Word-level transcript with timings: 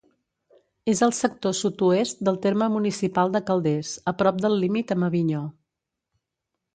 És 0.93 0.99
al 1.07 1.11
sector 1.17 1.51
sud-oest 1.57 2.23
del 2.29 2.39
terme 2.45 2.69
municipal 2.77 3.35
de 3.35 3.41
Calders, 3.49 3.91
a 4.13 4.15
prop 4.23 4.39
del 4.47 4.57
límit 4.65 4.95
amb 4.97 5.09
Avinyó. 5.09 5.43